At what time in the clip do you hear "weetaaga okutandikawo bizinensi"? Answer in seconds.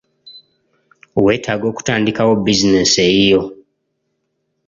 1.23-2.99